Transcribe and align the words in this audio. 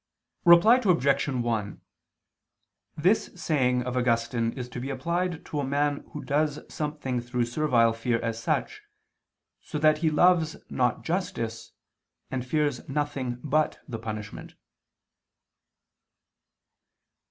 Reply 0.45 0.77
Obj. 0.83 1.27
1: 1.29 1.81
This 2.97 3.29
saying 3.35 3.83
of 3.83 3.95
Augustine 3.95 4.51
is 4.53 4.67
to 4.69 4.79
be 4.79 4.89
applied 4.89 5.45
to 5.45 5.59
a 5.59 5.63
man 5.63 6.05
who 6.13 6.23
does 6.23 6.57
something 6.73 7.21
through 7.21 7.45
servile 7.45 7.93
fear 7.93 8.19
as 8.19 8.41
such, 8.41 8.81
so 9.61 9.77
that 9.77 9.99
he 9.99 10.09
loves 10.09 10.55
not 10.71 11.03
justice, 11.03 11.73
and 12.31 12.43
fears 12.43 12.89
nothing 12.89 13.37
but 13.43 13.77
the 13.87 13.99
punishment. 13.99 14.55